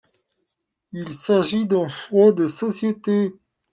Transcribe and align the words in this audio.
Il 0.93 1.13
s’agit 1.13 1.67
d’un 1.67 1.87
choix 1.87 2.31
de 2.31 2.47
société. 2.47 3.35